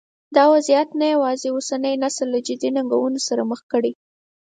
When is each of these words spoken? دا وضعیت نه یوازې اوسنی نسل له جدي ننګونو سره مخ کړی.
دا 0.35 0.43
وضعیت 0.53 0.89
نه 0.99 1.05
یوازې 1.15 1.47
اوسنی 1.51 1.93
نسل 2.03 2.27
له 2.33 2.39
جدي 2.47 2.69
ننګونو 2.75 3.19
سره 3.27 3.41
مخ 3.51 3.59
کړی. 3.71 3.93